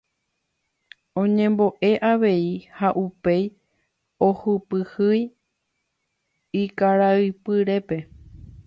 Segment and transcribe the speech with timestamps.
[1.21, 2.45] Oñembo'e avei
[2.77, 3.43] ha upéi
[4.27, 5.19] ohypýi
[6.61, 7.97] ykaraipyrépe.